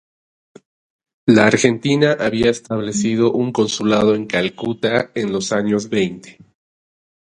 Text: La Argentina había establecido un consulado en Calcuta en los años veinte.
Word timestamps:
La 1.27 1.45
Argentina 1.45 2.13
había 2.19 2.49
establecido 2.49 3.31
un 3.33 3.51
consulado 3.51 4.15
en 4.15 4.25
Calcuta 4.25 5.11
en 5.13 5.31
los 5.31 5.51
años 5.51 5.89
veinte. 5.89 6.39